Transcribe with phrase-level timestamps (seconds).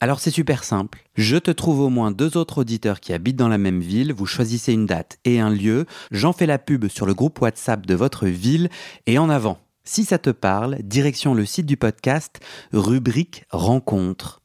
[0.00, 1.04] Alors c'est super simple.
[1.14, 4.26] Je te trouve au moins deux autres auditeurs qui habitent dans la même ville, vous
[4.26, 7.94] choisissez une date et un lieu, j'en fais la pub sur le groupe WhatsApp de
[7.94, 8.68] votre ville
[9.06, 9.58] et en avant.
[9.84, 12.40] Si ça te parle, direction le site du podcast,
[12.72, 14.40] rubrique rencontre.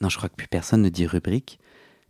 [0.00, 1.58] Non, je crois que plus personne ne dit rubrique.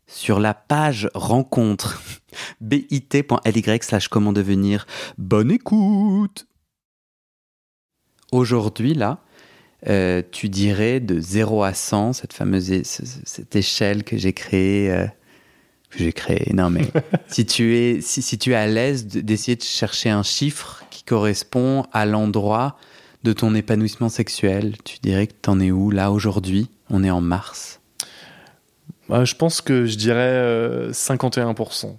[0.07, 2.03] Sur la page rencontre,
[2.61, 4.87] bit.ly slash comment devenir.
[5.17, 6.47] Bonne écoute
[8.33, 9.23] Aujourd'hui, là,
[9.89, 15.07] euh, tu dirais de 0 à 100, cette fameuse cette échelle que j'ai créée, euh,
[15.91, 16.91] que j'ai créée, non mais
[17.29, 21.05] si tu es, si, si tu es à l'aise d'essayer de chercher un chiffre qui
[21.05, 22.79] correspond à l'endroit
[23.25, 26.69] de ton épanouissement sexuel, tu dirais que tu en es où là aujourd'hui?
[26.91, 27.81] On est en mars.
[29.09, 31.97] Bah, je pense que je dirais 51%.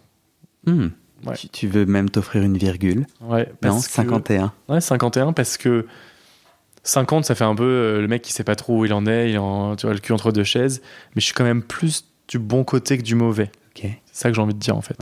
[0.68, 0.92] Euh, hmm.
[1.52, 3.06] tu, veux même t'offrir une virgule?
[3.22, 3.52] Ouais.
[3.64, 4.54] Non, 51.
[4.70, 5.86] Ouais, 51 parce que
[6.86, 9.08] 50, ça fait un peu euh, le mec qui sait pas trop où il en
[9.08, 10.82] est, il en, tu vois, le cul entre deux chaises.
[11.16, 13.52] Mais je suis quand même plus du bon côté que du mauvais.
[13.76, 14.98] C'est ça que j'ai envie de dire, en fait.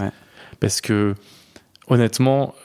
[0.59, 1.13] Parce que,
[1.87, 2.55] honnêtement,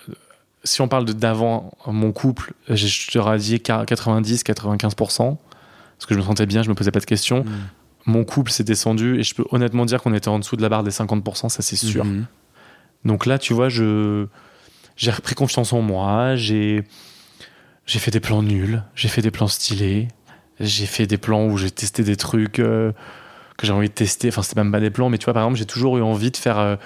[0.65, 5.37] si on parle d'avant mon couple, je te radiais 90, 95%.
[5.99, 7.43] Parce que je me sentais bien, je me posais pas de questions.
[7.43, 7.67] Mm.
[8.07, 10.69] Mon couple s'est descendu et je peux honnêtement dire qu'on était en dessous de la
[10.69, 12.07] barre des 50%, ça c'est sûr.
[12.07, 12.25] Mm-hmm.
[13.05, 14.27] Donc là, tu vois, je
[14.97, 16.85] j'ai repris confiance en moi, j'ai
[17.89, 20.09] j'ai fait des plans nuls, j'ai fait des plans stylés,
[20.61, 22.93] j'ai fait des plans où j'ai testé des trucs euh,
[23.57, 24.29] que j'ai envie de tester.
[24.29, 26.31] Enfin, c'était même pas des plans, mais tu vois, par exemple, j'ai toujours eu envie
[26.31, 26.59] de faire.
[26.59, 26.77] Euh,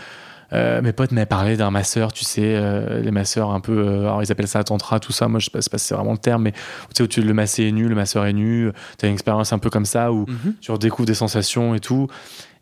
[0.52, 2.60] euh, mes potes m'avaient parlé d'un masseur, tu sais,
[3.00, 3.88] les masseurs un peu.
[3.88, 5.26] alors, ils appellent ça tantra, tout ça.
[5.26, 6.58] Moi, je sais pas, si c'est vraiment le terme, mais tu
[6.94, 8.70] sais, où tu, le masseur est nu, le masseur est nu.
[8.98, 10.54] Tu as une expérience un peu comme ça où mhm.
[10.60, 12.06] tu redécouvres des sensations et tout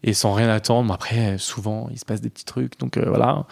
[0.03, 0.95] et sans rien attendre.
[0.95, 2.79] après, souvent, il se passe des petits trucs.
[2.79, 3.45] Donc voilà.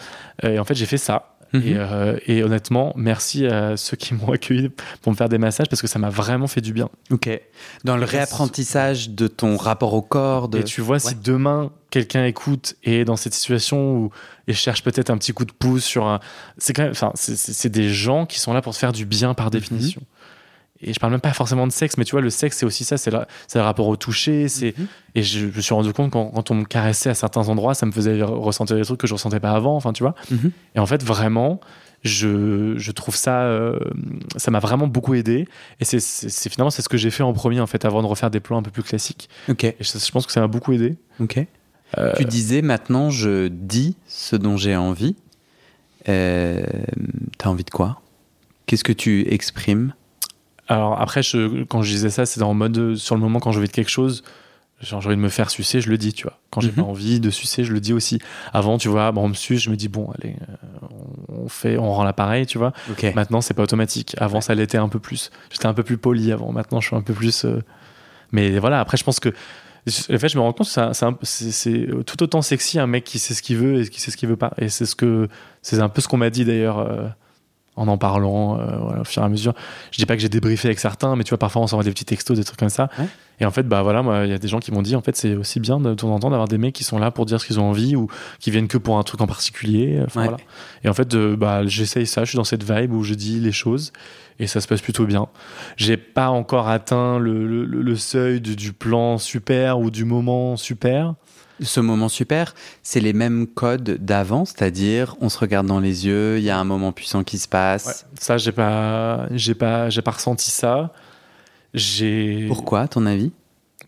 [0.45, 1.37] Et en fait, j'ai fait ça.
[1.53, 1.63] Mhm.
[1.67, 4.71] Euh, et, honnêtement, merci à ceux qui m'ont accueilli
[5.03, 6.89] pour me faire des massages parce que ça m'a vraiment fait du bien.
[7.11, 7.29] Ok.
[7.85, 10.49] Dans le réapprentissage de ton rapport au corps.
[10.49, 10.59] De...
[10.59, 14.11] Et tu vois, si demain quelqu'un écoute et est dans cette situation où
[14.47, 16.21] et cherche peut-être un petit coup de pouce sur un,
[16.59, 19.35] c'est quand même, enfin, c'est des gens qui sont là pour se faire du bien
[19.35, 19.53] par mhm.
[19.53, 20.03] définition
[20.81, 22.85] et je parle même pas forcément de sexe, mais tu vois, le sexe, c'est aussi
[22.85, 24.49] ça, c'est le rapport au toucher.
[24.49, 24.87] c'est mhm.
[25.15, 27.87] Et je, me suis rendu compte quand, quand, on me caressait à certains endroits, ça
[27.87, 30.15] me faisait ressentir des trucs que je ressentais pas avant, enfin, tu vois.
[30.31, 30.53] Mhm.
[30.77, 31.61] Et en fait, vraiment,
[32.05, 33.79] je, je trouve ça, euh,
[34.37, 35.49] ça m'a vraiment beaucoup aidé.
[35.81, 38.31] Et c'est finalement, c'est ce que j'ai fait en premier, en fait, avant de refaire
[38.31, 39.29] des plans un peu plus classiques.
[39.49, 39.65] Ok.
[39.65, 40.97] Et je, pense que ça m'a beaucoup aidé.
[41.21, 41.45] Ok.
[41.97, 45.17] Euh, tu disais maintenant, je dis ce dont j'ai envie.
[46.09, 46.65] Euh,
[47.39, 48.01] T'as envie de quoi?
[48.67, 49.95] Qu'est-ce que tu exprimes?
[50.69, 53.59] Alors après, je, quand je disais ça, c'est en mode sur le moment quand j'ai
[53.59, 54.23] envie de quelque chose,
[54.81, 56.39] j'ai envie de me faire sucer, je le dis, tu vois.
[56.51, 56.77] Quand j'ai mhm.
[56.77, 58.21] pas envie de sucer, je le dis aussi.
[58.53, 60.87] Avant, tu vois, bon, on me suce, je me dis bon, allez, euh,
[61.29, 62.73] on fait, on rend l'appareil, tu vois.
[63.15, 64.15] Maintenant, c'est pas automatique.
[64.19, 65.31] Avant, ça l'était un peu plus.
[65.51, 66.53] J'étais un peu plus poli avant.
[66.53, 67.45] Maintenant, je suis un peu plus.
[67.45, 67.63] Euh,
[68.31, 69.31] mais voilà, après, je pense que.
[69.89, 73.33] En fait, je me rends compte que c'est tout autant sexy un mec qui sait
[73.33, 74.53] ce qu'il veut et qui sait ce qu'il veut pas.
[74.59, 75.29] Et c'est ce que
[75.63, 76.79] c'est un peu ce qu'on m'a dit d'ailleurs.
[76.79, 77.09] Euh,
[77.79, 79.55] en en parlant euh, au fur et à mesure.
[79.91, 81.91] Je dis pas que j'ai débriefé avec certains, mais tu vois, parfois on s'envoie des
[81.91, 82.91] petits textos, des trucs comme ça.
[83.41, 85.01] Et en fait, bah voilà, moi, il y a des gens qui m'ont dit, en
[85.01, 87.25] fait, c'est aussi bien de temps en temps d'avoir des mecs qui sont là pour
[87.25, 88.09] dire ce qu'ils ont envie ou
[88.41, 90.03] qui viennent que pour un truc en particulier.
[90.13, 90.37] voilà.
[90.83, 93.53] Et en fait, bah, j'essaye ça, je suis dans cette vibe où je dis les
[93.53, 93.93] choses
[94.39, 95.29] et ça se passe plutôt bien.
[95.77, 101.15] J'ai pas encore atteint le, le, seuil du plan super ou du moment super
[101.61, 106.39] ce moment super, c'est les mêmes codes d'avant, c'est-à-dire on se regarde dans les yeux,
[106.39, 108.07] il y a un moment puissant qui se passe.
[108.19, 110.93] ça, j'ai pas, j'ai pas, j'ai pas ressenti ça.
[111.75, 112.47] J'ai.
[112.47, 113.33] Pourquoi, à ton avis?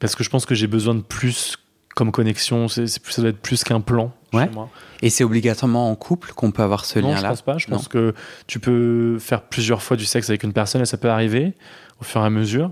[0.01, 1.57] Parce que je pense que j'ai besoin de plus
[2.01, 2.67] comme connexion.
[2.69, 4.13] C'est, ça doit être plus qu'un plan.
[4.33, 4.49] Ouais.
[5.03, 7.59] Et c'est obligatoirement en couple qu'on peut avoir ce lien-là Non, je pense pas.
[7.59, 8.15] Je pense que
[8.47, 11.53] tu peux faire plusieurs fois du sexe avec une personne et ça peut arriver
[12.01, 12.71] au fur et à mesure.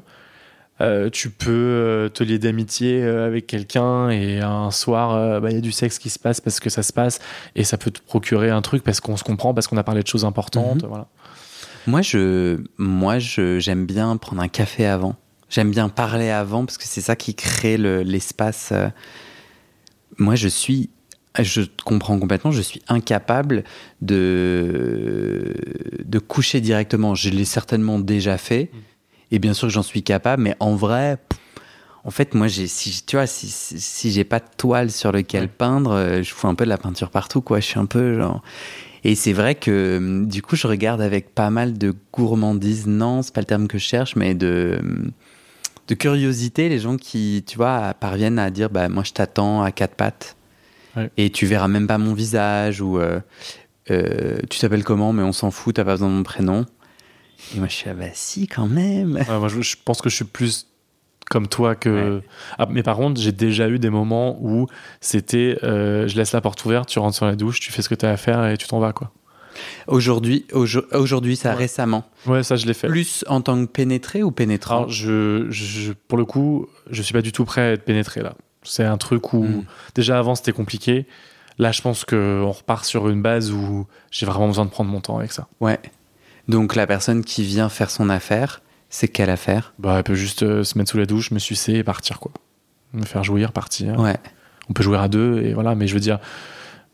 [0.80, 5.56] Euh, tu peux euh, te lier d'amitié euh, avec quelqu'un et un soir, bah, il
[5.56, 7.18] y a du sexe qui se passe parce que ça se passe
[7.54, 10.02] et ça peut te procurer un truc parce qu'on se comprend, parce qu'on a parlé
[10.02, 10.84] de choses importantes.
[10.84, 10.88] Mhm.
[10.88, 11.08] Voilà.
[11.86, 15.16] Moi, je, moi, je, j'aime bien prendre un café avant.
[15.50, 18.72] J'aime bien parler avant parce que c'est ça qui crée l'espace.
[20.18, 20.90] Moi, je suis
[21.42, 23.64] je comprends complètement, je suis incapable
[24.02, 25.54] de,
[26.04, 27.14] de coucher directement.
[27.14, 28.70] Je l'ai certainement déjà fait.
[28.72, 28.80] Mhm.
[29.30, 31.18] Et bien sûr que j'en suis capable, mais en vrai,
[32.04, 35.92] en fait, moi, si, tu vois, si, si, j'ai pas de toile sur lequel peindre,
[35.92, 37.60] euh, je fous un peu de la peinture partout, quoi.
[37.60, 38.42] Je suis un peu genre.
[39.04, 43.34] Et c'est vrai que du coup, je regarde avec pas mal de gourmandise, non, c'est
[43.34, 44.80] pas le terme que je cherche, mais de,
[45.88, 49.72] de curiosité, les gens qui, tu vois, parviennent à dire, bah, moi, je t'attends à
[49.72, 50.36] quatre pattes.
[51.16, 53.20] Et tu verras même pas mon visage, ou euh,
[53.90, 56.66] euh, tu t'appelles comment, mais on s'en fout, t'as pas besoin de mon prénom.
[57.54, 59.24] Et moi, je suis, ah bah si, quand même.
[59.28, 60.66] moi, je, pense que je suis plus
[61.30, 62.20] comme toi que.
[62.58, 64.66] Ah, mais par contre, j'ai déjà eu des moments où
[65.00, 67.88] c'était euh, je laisse la porte ouverte, tu rentres sur la douche, tu fais ce
[67.88, 69.12] que tu as à faire et tu t'en vas, quoi.
[69.86, 72.04] Aujourd'hui, aujourd'hui, ça récemment.
[72.26, 72.88] Ouais, ça je l'ai fait.
[72.88, 74.88] Plus en tant que pénétré ou pénétrant?
[74.88, 78.34] Je, je, pour le coup, je suis pas du tout prêt à être pénétré là.
[78.62, 79.64] C'est un truc où hmm.
[79.94, 81.06] déjà avant c'était compliqué.
[81.58, 85.00] Là, je pense qu'on repart sur une base où j'ai vraiment besoin de prendre mon
[85.00, 85.48] temps avec ça.
[85.60, 85.80] Ouais.
[86.46, 89.74] Donc la personne qui vient faire son affaire, c'est quelle affaire?
[89.78, 92.32] Bah, elle peut juste euh, se mettre sous la douche, me sucer et partir, quoi.
[92.92, 93.98] Me faire jouir, partir.
[93.98, 94.16] Ouais.
[94.70, 95.74] On peut jouer à deux, et voilà.
[95.74, 96.20] Mais je veux dire,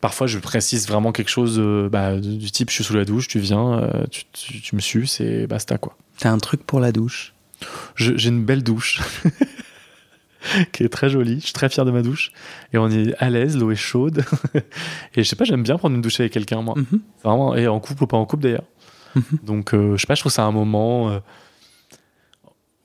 [0.01, 3.27] parfois, je précise vraiment quelque chose euh, bah, du type je suis sous la douche,
[3.27, 5.97] tu viens, euh, tu, me suces et basta, quoi.
[6.19, 7.33] T'as un truc pour la douche?
[7.95, 9.01] J'ai une belle douche.
[10.71, 11.39] qui est très jolie.
[11.39, 12.31] Je suis très fier de ma douche.
[12.73, 14.23] Et on est à l'aise, l'eau est chaude.
[15.15, 16.75] et je sais pas, j'aime bien prendre une douche avec quelqu'un, moi.
[16.77, 17.01] Mhm.
[17.23, 18.65] Vraiment, et en couple ou pas en couple d'ailleurs.
[19.15, 19.23] Mhm.
[19.43, 21.09] Donc, euh, je sais pas, je trouve ça un moment.
[21.09, 21.19] Euh,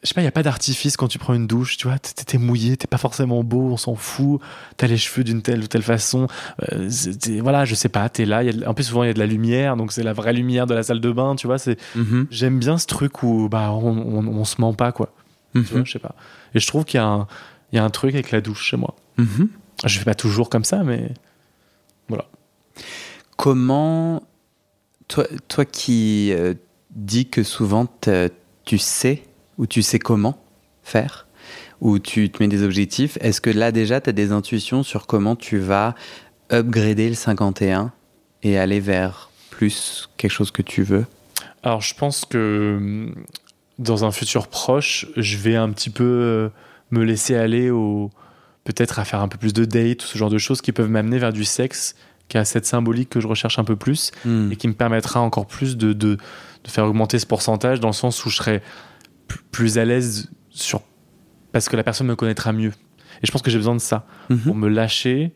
[0.03, 1.99] je sais pas, il n'y a pas d'artifice quand tu prends une douche, tu vois,
[1.99, 4.41] t'es mouillé, t'es pas forcément beau, on s'en fout,
[4.79, 6.27] t'as les cheveux d'une telle ou telle façon,
[6.73, 6.89] euh,
[7.43, 9.19] voilà, je sais pas, t'es là, y a, en plus souvent il y a de
[9.19, 11.79] la lumière, donc c'est la vraie lumière de la salle de bain, tu vois, c'est,
[11.97, 12.29] mhm.
[12.31, 15.13] j'aime bien ce truc où bah, on, on, se ment pas, quoi,
[15.55, 15.87] tu vois, mhm.
[15.87, 16.15] je sais pas.
[16.55, 18.97] Et je trouve qu'il y, y, a un truc avec la douche chez moi.
[19.85, 21.13] Je fais pas toujours comme ça, mais
[22.09, 22.25] voilà.
[23.37, 24.23] Comment
[25.09, 26.55] toi, toi qui euh,
[26.91, 27.87] dis que souvent
[28.65, 29.25] tu sais
[29.61, 30.43] ou tu sais comment
[30.83, 31.27] faire,
[31.83, 35.07] ou tu te mets des objectifs, est-ce que là déjà tu as des intuitions sur
[35.07, 35.95] comment tu vas
[36.51, 37.93] upgrader le 51
[38.43, 41.05] et aller vers plus quelque chose que tu veux?
[41.63, 43.15] Alors je pense que hum,
[43.79, 46.49] dans un futur proche, je vais un petit peu euh,
[46.91, 48.11] me laisser aller au
[48.65, 51.19] peut-être à faire un peu plus de dates, ce genre de choses qui peuvent m'amener
[51.19, 51.95] vers du sexe
[52.29, 54.53] qui a cette symbolique que je recherche un peu plus hmm.
[54.53, 56.17] et qui me permettra encore plus de, de,
[56.67, 58.63] faire augmenter ce pourcentage dans le sens où je serai
[59.51, 60.83] plus à l'aise sur
[61.53, 62.73] parce que la personne me connaîtra mieux.
[63.23, 64.39] Et je pense que j'ai besoin de ça mhm.
[64.39, 65.33] pour me lâcher.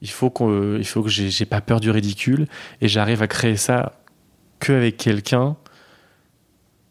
[0.00, 2.46] Il faut que, il faut que j'ai pas peur du ridicule
[2.80, 4.00] et j'arrive à créer ça
[4.60, 5.56] que avec quelqu'un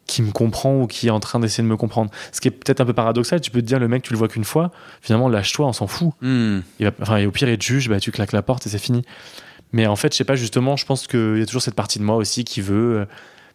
[0.06, 2.10] qui me comprend ou qui est en train d'essayer de me comprendre.
[2.32, 4.18] Ce qui est peut-être un peu paradoxal, tu peux te dire le mec tu le
[4.18, 4.70] vois qu'une fois,
[5.02, 6.12] finalement lâche-toi, on s'en fout.
[6.22, 6.60] Hmm.
[7.00, 9.02] enfin, et au pire il te juge, bah, tu claques la porte et c'est fini.
[9.72, 11.98] Mais en fait, je sais pas, justement, je pense qu'il y a toujours cette partie
[11.98, 13.04] de moi aussi qui veut euh,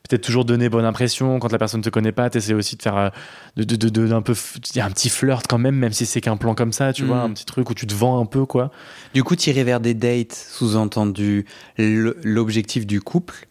[0.08, 1.40] peut-être toujours donner bonne impression.
[1.40, 3.10] Quand la personne ne te connaît pas, tu essaies aussi de faire euh,
[3.56, 4.34] de, de, peu.
[4.74, 6.94] Il y a un petit flirt quand même, même si c'est qu'un plan comme ça,
[6.94, 7.32] tu vois, mm.
[7.32, 8.72] un petit truc où tu te vends un peu, quoi.
[9.14, 11.46] Du coup, tirer vers des dates, sous-entendu
[11.78, 13.48] l'objectif du couple.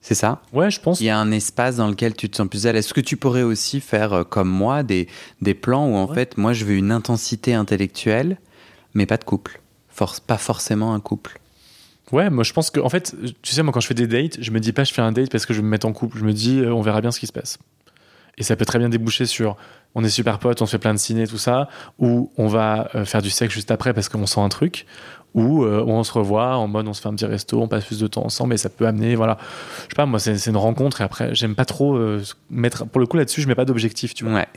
[0.00, 0.42] C'est ça?
[0.52, 1.00] Ouais, je pense.
[1.00, 2.86] Il y a un espace dans lequel tu te sens plus à l'aise.
[2.86, 5.08] Est-ce que tu pourrais aussi faire euh, comme moi des,
[5.40, 8.38] des plans où en fait, moi, je veux une intensité intellectuelle,
[8.94, 9.60] mais pas de couple.
[9.88, 11.41] Force, pas forcément un couple.
[12.12, 14.36] Ouais, moi je pense que, en fait, tu sais, moi quand je fais des dates,
[14.40, 15.92] je me dis pas je fais un date parce que je vais me mettre en
[15.92, 16.18] couple.
[16.18, 17.58] Je me dis, euh, on verra bien ce qui se passe.
[18.38, 19.56] Et ça peut très bien déboucher sur
[19.94, 22.88] on est super potes, on se fait plein de ciné, tout ça, ou on va
[22.94, 24.86] euh, faire du sexe juste après parce qu'on sent un truc,
[25.34, 27.84] ou euh, on se revoit en mode on se fait un petit resto, on passe
[27.84, 29.38] plus de temps ensemble et ça peut amener, voilà.
[29.82, 31.98] Je sais pas, moi c'est une rencontre et après, j'aime pas trop
[32.50, 32.86] mettre.
[32.86, 34.34] Pour le coup là-dessus, je mets pas d'objectif, tu vois.
[34.34, 34.48] Ouais.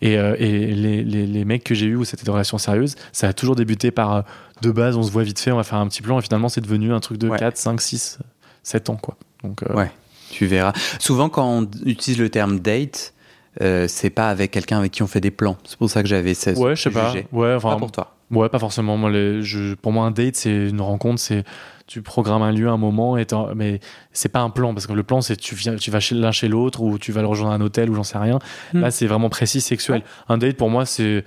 [0.00, 3.28] Et, et les, les, les, mecs que j'ai eu où c'était des relations sérieuses, ça
[3.28, 4.24] a toujours débuté par
[4.62, 6.48] de base, on se voit vite fait, on va faire un petit plan, et finalement,
[6.48, 8.18] c'est devenu un truc de 4, 5, 6,
[8.62, 9.16] 7 ans, quoi.
[9.42, 9.90] Donc, euh, Ouais,
[10.30, 10.72] tu verras.
[10.98, 13.14] Souvent, quand on utilise le terme date,
[13.60, 15.56] euh, c'est pas avec quelqu'un avec qui on fait des plans.
[15.64, 16.58] C'est pour ça que j'avais 16.
[16.58, 17.14] Ouais, je sais pas.
[17.32, 18.17] Ouais, enfin, pas pour toi.
[18.30, 18.96] Ouais, pas forcément.
[18.96, 21.44] Moi, les, je, pour moi, un date, c'est une rencontre, c'est
[21.86, 23.80] tu programmes un lieu, un moment, et mais
[24.12, 26.32] c'est pas un plan parce que le plan, c'est tu viens, tu vas chez l'un
[26.32, 28.38] chez l'autre ou tu vas le rejoindre à un hôtel ou j'en sais rien.
[28.74, 28.80] Hmm.
[28.80, 30.02] Là, c'est vraiment précis, sexuel.
[30.28, 31.24] Un date, pour moi, c'est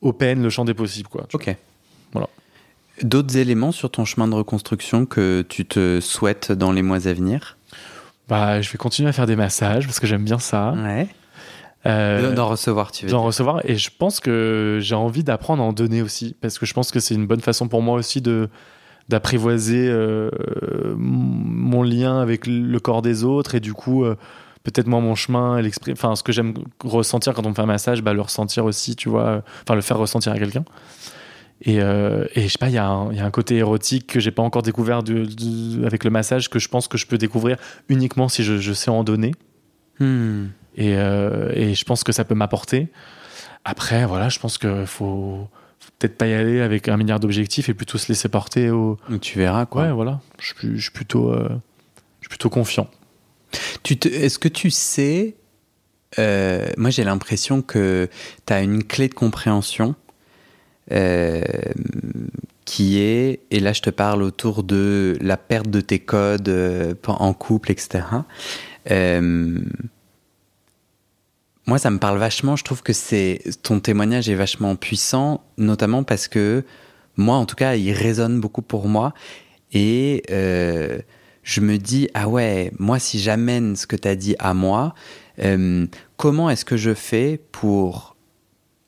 [0.00, 1.26] open le champ des possibles, quoi.
[1.34, 1.54] Ok.
[2.12, 2.28] Voilà.
[3.02, 7.12] D'autres éléments sur ton chemin de reconstruction que tu te souhaites dans les mois à
[7.12, 7.58] venir?
[8.28, 10.72] Bah, je vais continuer à faire des massages parce que j'aime bien ça.
[10.72, 11.06] Ouais.
[11.86, 13.60] Euh, D'en recevoir, tu veux d'en recevoir.
[13.64, 16.90] Et je pense que j'ai envie d'apprendre à en donner aussi parce que je pense
[16.90, 18.48] que c'est une bonne façon pour moi aussi de
[19.08, 20.28] d'apprivoiser euh,
[20.98, 24.16] mon lien avec le corps des autres et du coup euh,
[24.64, 26.54] peut-être moi mon chemin enfin ce que j'aime
[26.84, 29.80] ressentir quand on me fait un massage bah le ressentir aussi tu vois enfin le
[29.80, 30.64] faire ressentir à quelqu'un.
[31.62, 33.56] Et, euh, et je sais pas il y, a un- il y a un côté
[33.56, 36.98] érotique que j'ai pas encore découvert de- de- avec le massage que je pense que
[36.98, 37.56] je peux découvrir
[37.88, 39.32] uniquement si je, je sais en donner.
[40.00, 40.46] Hmm.
[40.78, 42.88] Et, euh, et je pense que ça peut m'apporter.
[43.64, 45.46] Après, voilà, je pense qu'il faut,
[45.80, 48.96] faut peut-être pas y aller avec un milliard d'objectifs et plutôt se laisser porter au.
[49.20, 49.82] Tu verras, quoi.
[49.82, 50.20] Ouais, voilà.
[50.40, 51.48] Je suis, plus- je suis plutôt, euh,
[52.20, 52.88] je suis plutôt confiant.
[53.82, 55.34] Tu te- Est-ce que tu sais,
[56.18, 58.08] euh, moi j'ai l'impression que
[58.46, 59.94] tu as une clé de compréhension
[60.92, 61.42] euh,
[62.64, 67.32] qui est, et là je te parle autour de la perte de tes codes en
[67.34, 68.04] couple, etc.
[68.90, 69.58] Euh,
[71.68, 76.02] moi ça me parle vachement, je trouve que c'est ton témoignage est vachement puissant, notamment
[76.02, 76.64] parce que
[77.16, 79.14] moi en tout cas il résonne beaucoup pour moi
[79.72, 80.98] et euh,
[81.42, 84.94] je me dis, ah ouais, moi, si j'amène ce que tu as dit à moi,
[85.42, 85.86] euh,
[86.18, 88.16] comment est-ce que je fais pour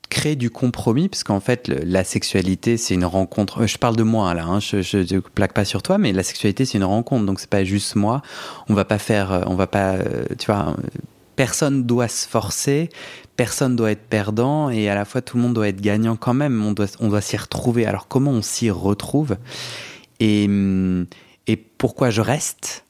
[0.09, 1.09] créer du compromis?
[1.09, 3.63] Parce qu'en fait, la sexualité, c'est une rencontre.
[3.63, 6.21] euh, Je parle de moi, là, hein, je ne plaque pas sur toi, mais la
[6.21, 7.25] sexualité, c'est une rencontre.
[7.25, 8.21] Donc, c'est pas juste moi.
[8.69, 9.43] On va pas faire.
[9.47, 9.97] On va pas.
[10.37, 10.75] Tu vois,
[11.35, 12.89] personne doit se forcer.
[13.35, 16.33] Personne doit être perdant et à la fois tout le monde doit être gagnant quand
[16.33, 16.63] même.
[16.63, 17.85] On doit, on doit s'y retrouver.
[17.85, 19.37] Alors comment on s'y retrouve?
[20.19, 21.07] Et, hum,
[21.47, 22.85] et pourquoi je reste?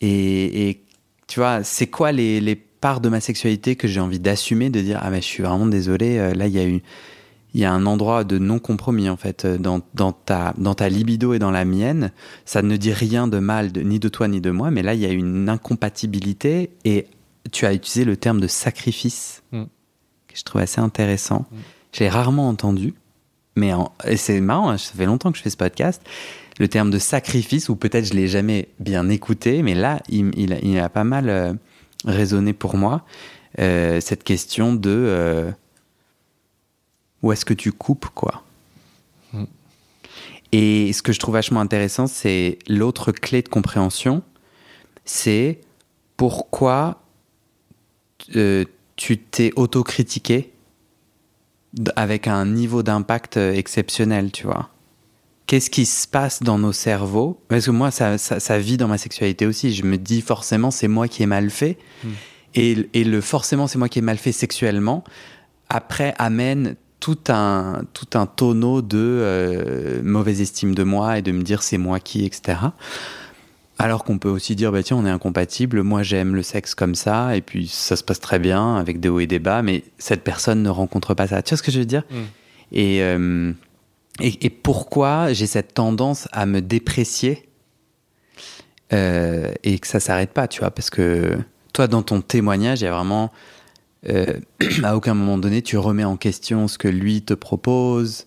[0.00, 0.82] Et, et
[1.26, 4.80] tu vois, c'est quoi les, les parts de ma sexualité que j'ai envie d'assumer, de
[4.80, 6.82] dire ah mais je suis vraiment désolé, euh, là il y a eu
[7.54, 10.74] il y a un endroit de non compromis en fait euh, dans, dans ta dans
[10.74, 12.12] ta libido et dans la mienne.
[12.44, 15.00] Ça ne dit rien de mal ni de toi ni de moi, mais là il
[15.00, 17.06] y a une incompatibilité et
[17.52, 19.64] tu as utilisé le terme de sacrifice Mm.
[20.28, 21.46] que je trouve assez intéressant.
[21.50, 21.56] Mm.
[21.92, 22.94] Je l'ai rarement entendu,
[23.54, 26.02] mais en- c'est marrant, hein, ça fait longtemps que je fais ce podcast.
[26.58, 30.52] Le terme de sacrifice, ou peut-être je l'ai jamais bien écouté, mais là, il, il
[30.54, 31.52] a, il a pas mal euh,
[32.04, 33.04] résonné pour moi.
[33.58, 35.50] euh, cette question de euh,
[37.22, 38.42] où est-ce que tu coupes, quoi?
[39.32, 39.44] Mm.
[40.52, 44.22] Et ce que je trouve vachement intéressant, c'est l'autre clé de compréhension,
[45.04, 45.60] c'est
[46.16, 47.00] pourquoi
[48.34, 48.64] euh,
[48.96, 50.52] tu t'es autocritiqué
[51.94, 54.70] avec un niveau d'impact euh, exceptionnel, tu vois.
[55.46, 57.40] Qu'est-ce qui se passe dans nos cerveaux?
[57.48, 59.72] Parce que moi, ça, ça, ça vit dans ma sexualité aussi.
[59.72, 61.78] Je me dis forcément, c'est moi qui ai mal fait.
[62.02, 62.08] Mm.
[62.54, 65.04] Et, et le forcément, c'est moi qui ai mal fait sexuellement,
[65.68, 71.32] après amène tout un, tout un tonneau de euh, mauvaise estime de moi et de
[71.32, 72.58] me dire c'est moi qui, etc.
[73.78, 76.94] Alors qu'on peut aussi dire, bah tiens, on est incompatible, moi j'aime le sexe comme
[76.94, 79.84] ça, et puis ça se passe très bien avec des hauts et des bas, mais
[79.98, 81.42] cette personne ne rencontre pas ça.
[81.42, 82.02] Tu vois ce que je veux dire?
[82.10, 82.16] Mm.
[82.72, 83.52] et, euh,
[84.20, 87.46] et, et pourquoi j'ai cette tendance à me déprécier
[88.92, 91.36] euh, et que ça s'arrête pas, tu vois, parce que
[91.72, 93.32] toi, dans ton témoignage, il y a vraiment,
[94.08, 94.38] euh,
[94.84, 98.26] à aucun moment donné, tu remets en question ce que lui te propose.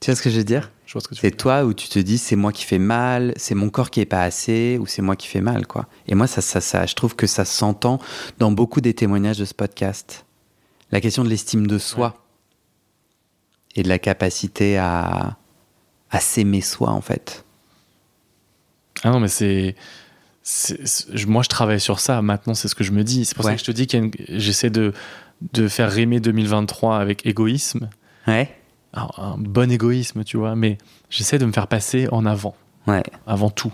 [0.00, 0.70] Tu vois ce que je veux dire?
[0.90, 3.90] Ce c'est toi où tu te dis c'est moi qui fais mal, c'est mon corps
[3.90, 5.86] qui est pas assez ou c'est moi qui fais mal quoi.
[6.06, 8.00] Et moi ça, ça, ça je trouve que ça s'entend
[8.38, 10.24] dans beaucoup des témoignages de ce podcast.
[10.90, 12.24] La question de l'estime de soi
[13.76, 15.36] et de la capacité à
[16.10, 17.44] à s'aimer soi en fait.
[19.02, 19.74] Ah non, mais c'est.
[21.26, 22.22] Moi, je travaille sur ça.
[22.22, 23.24] Maintenant, c'est ce que je me dis.
[23.24, 24.92] C'est pour ça que je te dis que j'essaie de,
[25.52, 27.90] de faire rimer 2023 avec égoïsme.
[28.26, 28.54] Ouais.
[28.94, 30.78] Un bon égoïsme, tu vois, mais
[31.10, 32.54] j'essaie de me faire passer en avant,
[32.86, 33.02] Ouais.
[33.26, 33.72] avant tout.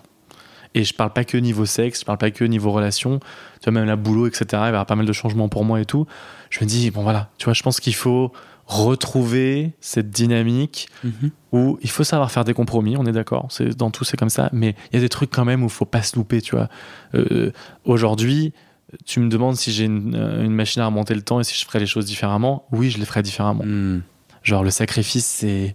[0.75, 3.73] Et je parle pas que niveau sexe, je parle pas que niveau relation, tu vois,
[3.73, 4.45] même la boulot, etc.
[4.51, 6.07] Il va y avoir pas mal de changements pour moi et tout.
[6.51, 8.33] Je me dis, bon voilà, tu vois, je pense qu'il faut
[8.67, 11.31] retrouver cette dynamique Mhm.
[11.53, 14.31] où il faut savoir faire des compromis, on est d'accord, c'est dans tout c'est comme
[14.31, 16.41] ça, mais il y a des trucs quand même où il faut pas se louper,
[16.41, 16.69] tu vois.
[17.15, 17.51] Euh,
[17.85, 18.53] Aujourd'hui,
[19.05, 21.57] tu me demandes si j'ai une, euh, une machine à remonter le temps et si
[21.59, 22.67] je ferais les choses différemment.
[22.73, 23.65] Oui, je les ferais différemment.
[23.65, 24.03] Mm.
[24.45, 25.75] Genre le sacrifice, c'est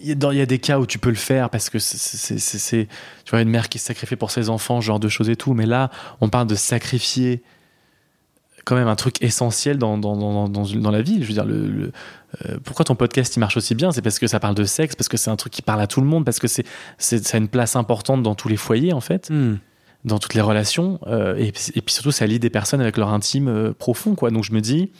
[0.00, 2.86] il y, a, des cas où tu peux le faire parce que c'est-
[3.24, 5.34] tu vois une mère qui se sacrifie pour ses enfants, ce genre de choses et
[5.34, 5.54] tout.
[5.54, 5.90] Mais là,
[6.20, 7.42] on parle de sacrifier
[8.64, 11.20] quand même un truc essentiel dans, dans, dans, dans, dans la vie.
[11.22, 11.92] Je veux dire, le, le-
[12.46, 13.90] euh, pourquoi ton podcast il marche aussi bien?
[13.90, 15.88] C'est parce que ça parle de sexe, parce que c'est un truc qui parle à
[15.88, 16.64] tout le monde, parce que c'est
[16.96, 19.58] c'est- ça a une place importante dans tous les foyers en fait Mm.
[20.04, 22.96] dans toutes les relations euh, et, puis- et puis surtout ça lie des personnes avec
[22.98, 24.92] leur intime euh, profond quoi donc je me dis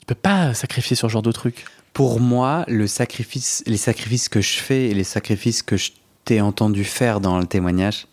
[0.00, 1.64] Tu peux pas sacrifier sur ce genre de truc.
[1.92, 5.92] Pour moi, le sacrifice, les sacrifices que je fais et les sacrifices que je
[6.24, 8.06] t'ai entendu faire dans le témoignage,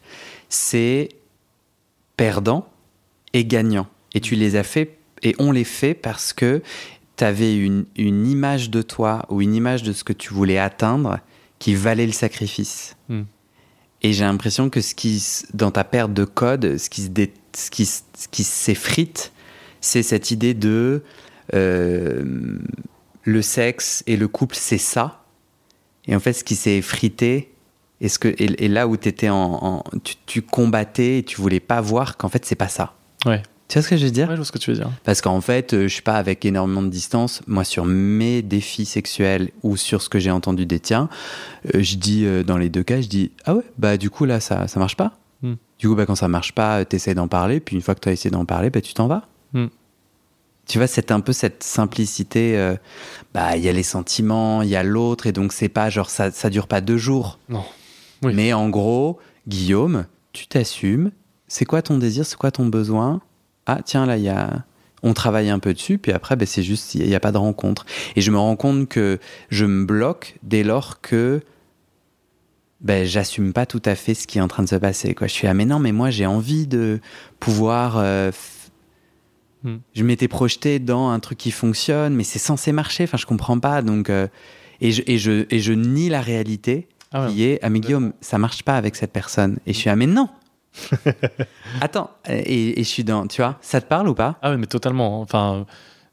[0.50, 1.10] c'est
[2.16, 2.68] perdant
[3.34, 3.88] et gagnant.
[4.14, 6.62] Et tu les as fait, et on les fait parce que
[7.18, 10.58] tu avais une, une, image de toi ou une image de ce que tu voulais
[10.58, 11.20] atteindre
[11.60, 12.96] qui valait le sacrifice.
[13.10, 13.24] Hmm.
[14.04, 17.10] Et j'ai l'impression que ce qui, dans ta perte de code, ce qui, se
[17.56, 19.32] ce qui, ce qui s'effrite,
[19.82, 21.04] c'est cette idée de
[21.54, 22.24] euh,
[23.24, 25.24] le sexe et le couple, c'est ça.
[26.08, 27.54] Et en fait, ce qui s'est effrité,
[28.00, 31.82] et, ce que, et, là où étais en, tu, tu, combattais et tu voulais pas
[31.82, 32.94] voir qu'en fait, c'est pas ça.
[33.26, 33.42] Ouais.
[33.68, 34.30] Tu vois ce que je veux dire?
[34.30, 34.90] Ouais, je vois ce que tu veux dire.
[35.04, 37.42] Parce qu'en fait, euh, je suis pas avec énormément de distance.
[37.48, 41.10] Moi, sur mes défis sexuels ou sur ce que j'ai entendu des tiens,
[41.76, 44.40] euh, je dis dans les deux cas, je dis ah ouais, bah du coup là,
[44.40, 45.18] ça ça marche pas.
[45.42, 45.56] Hmm.
[45.80, 48.00] Du coup, bah quand ça marche pas, tu essaies d'en parler, puis une fois que
[48.00, 49.28] tu as essayé d'en parler, bah tu t'en vas.
[49.52, 49.68] Hmm.
[50.68, 52.76] Tu vois, c'est un peu cette simplicité.
[53.34, 56.10] bah, il y a les sentiments, il y a l'autre, et donc c'est pas genre
[56.10, 57.40] ça, ça dure pas deux jours.
[57.50, 57.64] Non.
[58.24, 58.34] Oui.
[58.36, 61.12] Mais en gros, Guillaume, tu t'assumes.
[61.48, 63.22] C'est quoi ton désir C'est quoi ton besoin?
[63.66, 64.64] Ah tiens là il y a
[65.04, 67.38] on travaille un peu dessus puis après ben, c'est juste il n'y a, pas de
[67.38, 69.20] rencontre et je me rends compte que
[69.50, 71.42] je me bloque dès lors que
[72.80, 75.28] ben j'assume pas tout à fait ce qui est en train de se passer quoi
[75.28, 77.00] je suis ah mais non mais moi j'ai envie de
[77.40, 78.32] pouvoir euh,
[79.68, 79.80] hmm.
[79.94, 83.04] je m'étais projeté dans un truc qui fonctionne mais c'est censé marcher.
[83.04, 83.82] Enfin je comprends pas.
[83.82, 84.28] Donc euh,
[84.82, 88.14] et je et je et je nie la réalité ah qui est ah mais Guillaume
[88.22, 89.58] ça marche pas avec cette personne.
[89.66, 90.30] Et je suis ah mais non.
[91.82, 94.38] Attends, et, je suis dans, tu vois, ça te parle ou pas?
[94.42, 95.22] Ah oui, mais totalement.
[95.22, 95.66] Enfin,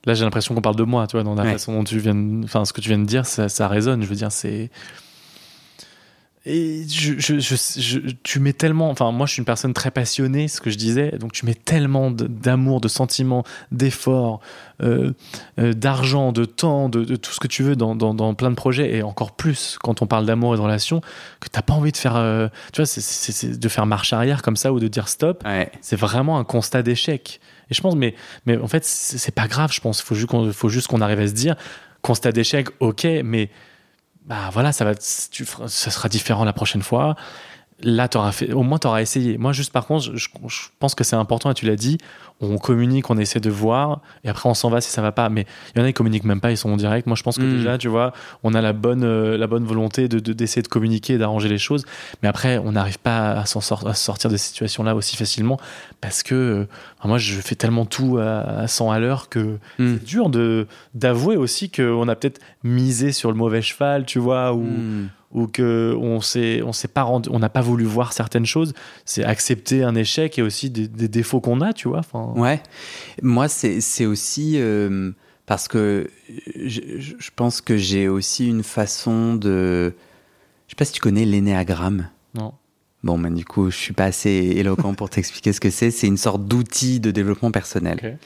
[0.06, 2.42] là, j'ai l'impression qu'on parle de moi, tu vois, dans la façon dont tu viens,
[2.44, 4.02] enfin, ce que tu viens de dire, ça, ça résonne.
[4.02, 4.70] Je veux dire, c'est
[6.46, 10.46] et je, je, je, tu mets tellement, enfin moi je suis une personne très passionnée,
[10.46, 14.40] ce que je disais, donc tu mets tellement d'amour, de, sentiments, d'efforts,
[14.82, 15.12] euh,
[15.58, 18.56] euh, d'argent, de temps, de, tout ce que tu veux dans, dans, dans, plein de
[18.56, 21.00] projets, et encore plus quand on parle d'amour et de relation,
[21.40, 24.56] que t'as pas envie de faire, euh, tu vois, c'est de faire marche arrière comme
[24.56, 25.42] ça ou de dire stop.
[25.80, 27.40] C'est vraiment un constat d'échec.
[27.70, 28.14] Et je pense, mais,
[28.44, 31.20] mais en fait c'est pas grave, je pense, faut juste qu'on faut juste qu'on arrive
[31.20, 31.56] à se dire,
[32.02, 33.48] constat d'échec, ok, mais
[34.24, 37.16] bah voilà, ça va, tu, ça sera différent la prochaine fois.
[37.84, 39.38] Là, auras fait, au moins, tu auras essayé.
[39.38, 41.98] Moi, juste par contre, je, je pense que c'est important, et tu l'as dit,
[42.40, 45.28] on communique, on essaie de voir, et après on s'en va si ça va pas.
[45.28, 47.06] Mais il y en a qui communiquent même pas, ils sont en direct.
[47.06, 47.56] Moi, je pense que hmm.
[47.56, 51.18] déjà, tu vois, on a la bonne, euh, la bonne volonté de, d'essayer de, communiquer,
[51.18, 51.84] d'arranger les choses.
[52.22, 55.58] Mais après, on n'arrive pas à, s'en sortir de ces situations-là aussi facilement
[56.00, 56.68] parce que euh,
[57.04, 59.94] moi, je fais tellement tout à, 100 à l'heure que hmm.
[59.94, 64.52] c'est dur de, d'avouer aussi qu'on a peut-être misé sur le mauvais cheval, tu vois,
[64.52, 64.62] ou.
[64.62, 68.72] Hmm ou que on s'est on s'est pas on n'a pas voulu voir certaines choses
[69.04, 72.32] c'est accepter un échec et aussi des, défauts qu'on a tu vois enfin.
[72.36, 72.62] Ouais.
[73.22, 75.10] Moi c'est aussi euh,
[75.46, 76.08] parce que
[76.56, 79.94] je, je, pense que j'ai aussi une façon de
[80.66, 82.08] je sais pas si tu connais l'énéagramme.
[82.34, 82.54] Non
[83.04, 85.90] Bon, ben, du coup, je suis pas assez éloquent pour t'expliquer ce que c'est.
[85.90, 88.18] C'est une sorte d'outil de développement personnel.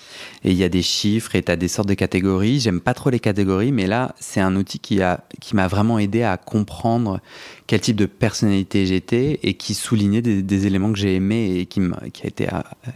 [0.45, 2.61] Et il y a des chiffres et tu as des sortes de catégories.
[2.61, 5.99] J'aime pas trop les catégories, mais là, c'est un outil qui a, qui m'a vraiment
[5.99, 7.21] aidé à comprendre
[7.67, 11.81] quel type de personnalité j'étais et qui soulignait des, éléments que j'ai aimés et qui,
[12.13, 12.47] qui a été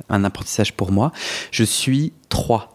[0.08, 1.10] un apprentissage pour moi.
[1.50, 2.71] Je suis 3.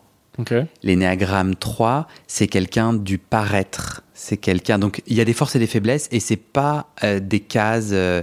[0.84, 4.04] L'énéagramme 3, c'est quelqu'un du paraître.
[4.14, 4.80] C'est quelqu'un.
[4.80, 7.90] Donc, il y a des forces et des faiblesses, et c'est pas euh, des cases
[7.92, 8.22] euh,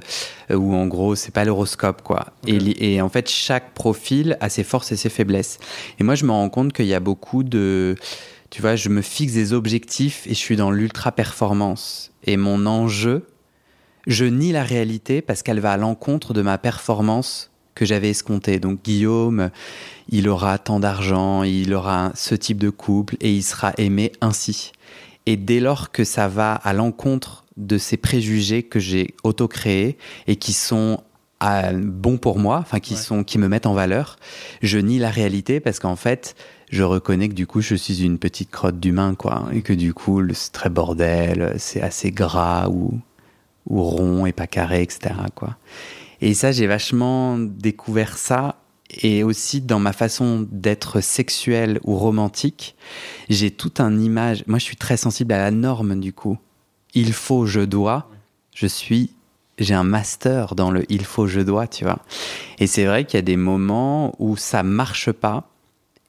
[0.50, 2.26] où, en gros, c'est pas l'horoscope, quoi.
[2.46, 5.58] Et, en fait, chaque profil a ses forces et ses faiblesses.
[5.98, 7.96] Et moi, je me rends compte qu'il y a beaucoup de.
[8.50, 12.12] Tu vois, je me fixe des objectifs et je suis dans l'ultra performance.
[12.24, 13.26] Et mon enjeu,
[14.06, 18.58] je nie la réalité parce qu'elle va à l'encontre de ma performance que j'avais escompté.
[18.58, 19.50] Donc Guillaume,
[20.08, 24.72] il aura tant d'argent, il aura ce type de couple et il sera aimé ainsi.
[25.26, 30.36] Et dès lors que ça va à l'encontre de ces préjugés que j'ai auto-créés et
[30.36, 31.00] qui sont
[31.74, 34.16] bons pour moi, enfin qui sont qui me mettent en valeur,
[34.62, 36.34] je nie la réalité parce qu'en fait,
[36.70, 39.92] je reconnais que du coup, je suis une petite crotte d'humain quoi et que du
[39.92, 42.98] coup, c'est très bordel, c'est assez gras ou
[43.66, 45.14] ou rond et pas carré, etc.
[45.34, 45.56] quoi.
[46.20, 48.56] Et ça, j'ai vachement découvert ça.
[49.02, 52.76] Et aussi dans ma façon d'être sexuelle ou romantique,
[53.28, 54.44] j'ai toute un image.
[54.46, 56.38] Moi, je suis très sensible à la norme du coup.
[56.94, 58.08] Il faut, je dois.
[58.54, 59.10] Je suis
[59.58, 62.00] j'ai un master dans le il faut je dois, tu vois.
[62.58, 65.48] Et c'est vrai qu'il y a des moments où ça marche pas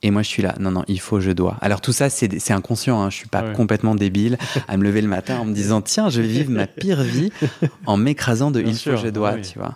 [0.02, 1.58] et moi, je suis là, non, non, il faut, je dois.
[1.62, 5.08] Alors tout ça, c'est inconscient, hein, je suis pas complètement débile à me lever le
[5.08, 7.32] matin en me disant, tiens, je vais vivre ma pire vie
[7.86, 9.76] en m'écrasant de il faut, je dois, tu vois.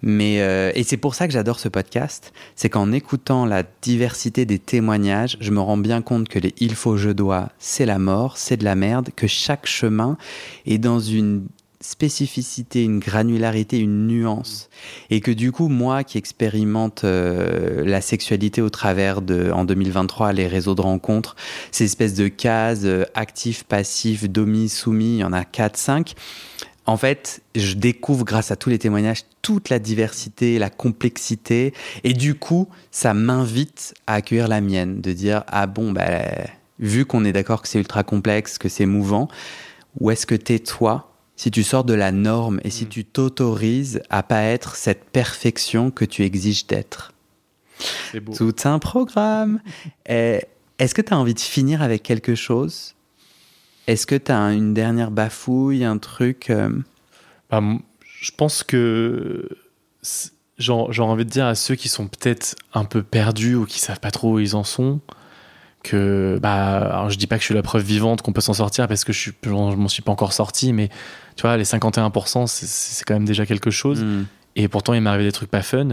[0.00, 4.46] Mais euh, et c'est pour ça que j'adore ce podcast, c'est qu'en écoutant la diversité
[4.46, 7.98] des témoignages, je me rends bien compte que les il faut je dois, c'est la
[7.98, 10.16] mort, c'est de la merde, que chaque chemin
[10.66, 11.46] est dans une
[11.88, 14.68] spécificité, une granularité, une nuance.
[15.08, 20.34] Et que du coup, moi qui expérimente euh, la sexualité au travers de, en 2023,
[20.34, 21.34] les réseaux de rencontres,
[21.70, 26.14] ces espèces de cases, euh, actif, passif, domi, soumis, il y en a 4, 5.
[26.84, 31.72] En fait, je découvre grâce à tous les témoignages toute la diversité, la complexité.
[32.04, 36.22] Et du coup, ça m'invite à accueillir la mienne, de dire, ah bon, bah,
[36.78, 39.28] vu qu'on est d'accord que c'est ultra complexe, que c'est mouvant,
[40.00, 42.88] où est-ce que t'es toi si tu sors de la norme et si mm.
[42.88, 47.14] tu t'autorises à pas être cette perfection que tu exiges d'être.
[48.10, 48.34] C'est beau.
[48.34, 49.60] Tout un programme.
[50.06, 52.96] Est-ce que tu as envie de finir avec quelque chose?
[53.86, 56.70] Est-ce que tu as une dernière bafouille, un truc euh?
[57.50, 57.62] bah,
[58.02, 59.48] Je pense que
[60.58, 64.00] j'ai envie de dire à ceux qui sont peut-être un peu perdus ou qui savent
[64.00, 65.00] pas trop où ils en sont,
[65.82, 68.54] que bah alors je dis pas que je suis la preuve vivante qu'on peut s'en
[68.54, 70.88] sortir parce que je suis je m'en suis pas encore sorti mais
[71.36, 74.02] tu vois les 51% c'est quand même déjà quelque chose.
[74.02, 74.26] Mm.
[74.56, 75.88] et pourtant il m'est arrivé des trucs pas fun.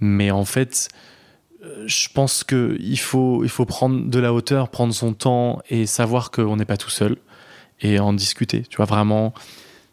[0.00, 0.88] Mais en fait
[1.62, 5.60] euh, je pense que il faut il faut prendre de la hauteur prendre son temps
[5.70, 7.16] et savoir qu'on n'est pas tout seul
[7.80, 9.32] et en discuter tu vois vraiment.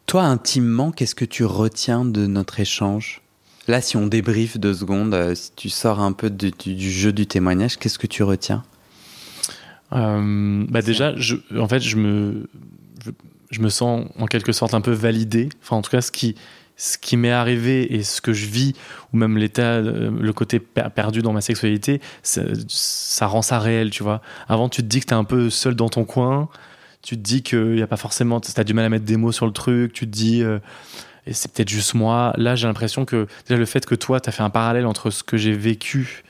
[0.06, 3.22] Toi intimement qu'est-ce que tu retiens de notre échange?
[3.68, 7.26] Là si on débriefe deux secondes euh, si tu sors un peu du jeu du
[7.26, 8.64] témoignage qu'est-ce que tu retiens?
[9.92, 12.48] Euh, bah déjà, je, en fait, je me,
[13.50, 15.48] je, me sens en quelque sorte un peu validé.
[15.62, 16.34] Enfin, en tout cas, ce qui,
[16.76, 18.74] ce qui m'est arrivé et ce que je vis,
[19.12, 24.02] ou même l'état, euh, le côté perdu dans ma sexualité, ça, rend ça réel, tu
[24.02, 24.22] vois.
[24.48, 26.48] Avant, tu te dis que t'es un peu seul dans ton coin.
[27.02, 28.40] Tu te dis qu'il n'y a pas forcément.
[28.40, 29.92] T'as du mal à mettre des mots sur le truc.
[29.92, 30.42] Tu te dis.
[30.42, 30.58] Euh,
[31.30, 32.32] c'est peut-être juste moi.
[32.36, 35.10] Là, j'ai l'impression que déjà le fait que toi, tu as fait un parallèle entre
[35.10, 36.24] ce que j'ai vécu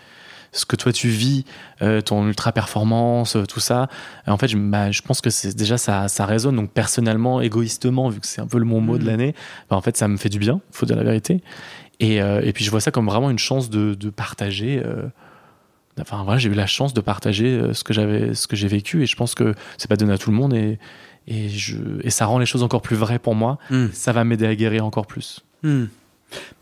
[0.52, 1.44] ce que toi tu vis,
[1.80, 3.88] euh, ton ultra performance, euh, tout ça.
[4.26, 6.56] en fait, je, bah, je pense que c'est déjà ça, ça résonne.
[6.56, 9.06] Donc personnellement, égoïstement, vu que c'est un peu le mon mot de mm.
[9.06, 9.34] l'année,
[9.70, 10.60] bah, en fait, ça me fait du bien.
[10.70, 11.42] Faut dire la vérité.
[12.00, 14.82] Et, euh, et puis je vois ça comme vraiment une chance de, de partager.
[16.00, 19.02] enfin voilà, j'ai eu la chance de partager ce que j'avais, ce que j'ai vécu.
[19.02, 20.52] Et je pense que c'est pas donné à tout le monde.
[20.52, 20.78] Et,
[21.26, 23.58] et, je, et ça rend les choses encore plus vraies pour moi.
[23.70, 23.86] Mm.
[23.92, 25.40] Ça va m'aider à guérir encore plus.
[25.62, 25.84] Mm.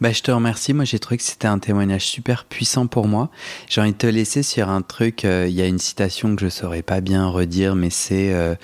[0.00, 0.72] Bah, je te remercie.
[0.72, 3.30] Moi, j'ai trouvé que c'était un témoignage super puissant pour moi.
[3.68, 5.24] J'ai envie de te laisser sur un truc.
[5.24, 8.54] Euh, il y a une citation que je saurais pas bien redire, mais c'est euh,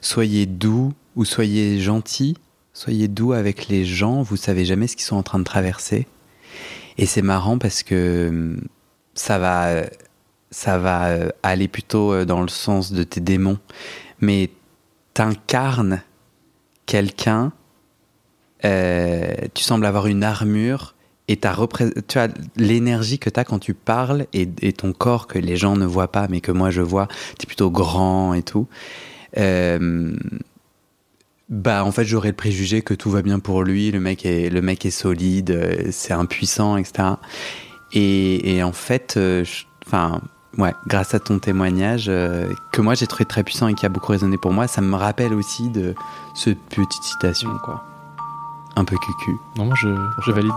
[0.00, 2.36] Soyez doux ou soyez gentil.
[2.72, 4.22] Soyez doux avec les gens.
[4.22, 6.06] Vous savez jamais ce qu'ils sont en train de traverser.
[6.98, 8.60] Et c'est marrant parce que hum,
[9.14, 9.82] ça va,
[10.50, 13.58] ça va euh, aller plutôt dans le sens de tes démons.
[14.20, 14.50] Mais
[15.12, 16.02] t'incarnes
[16.86, 17.52] quelqu'un
[18.64, 20.94] euh, tu sembles avoir une armure
[21.28, 25.56] et tu as l'énergie que tu as quand tu parles et, ton corps que les
[25.56, 28.66] gens ne voient pas mais que moi je vois, tu es plutôt grand et tout.
[29.36, 30.14] Euh,
[31.50, 34.48] bah en fait j'aurais le préjugé que tout va bien pour lui, le mec est,
[34.48, 37.10] le mec est solide, euh, c'est impuissant, etc.
[37.96, 39.20] Et, en fait,
[39.86, 40.20] enfin
[40.58, 44.10] ouais, grâce à ton témoignage que moi j'ai trouvé très puissant et qui a beaucoup
[44.10, 45.94] résonné pour moi, ça me rappelle aussi de
[46.34, 47.93] cette petite citation quoi
[48.76, 49.36] un peu cucu.
[49.56, 49.88] Non, moi je,
[50.26, 50.52] je valide.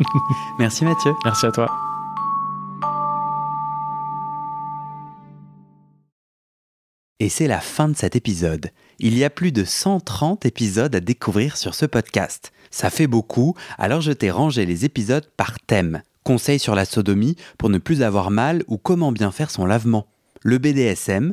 [0.58, 1.12] Merci Mathieu.
[1.24, 1.70] Merci à toi.
[7.18, 8.70] Et c'est la fin de cet épisode.
[8.98, 12.52] Il y a plus de 130 épisodes à découvrir sur ce podcast.
[12.70, 16.02] Ça fait beaucoup, alors je t'ai rangé les épisodes par thème.
[16.24, 20.06] Conseils sur la sodomie pour ne plus avoir mal ou comment bien faire son lavement.
[20.42, 21.32] Le BDSM,